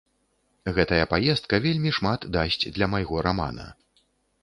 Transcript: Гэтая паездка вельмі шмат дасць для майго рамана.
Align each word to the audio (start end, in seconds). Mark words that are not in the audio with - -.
Гэтая 0.77 1.01
паездка 1.11 1.55
вельмі 1.67 1.93
шмат 2.01 2.27
дасць 2.39 2.61
для 2.75 2.91
майго 2.97 3.25
рамана. 3.31 3.73